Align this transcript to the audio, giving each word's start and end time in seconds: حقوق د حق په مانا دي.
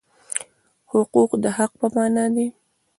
حقوق 0.91 1.31
د 1.43 1.45
حق 1.57 1.71
په 1.79 1.87
مانا 1.95 2.25
دي. 2.35 2.47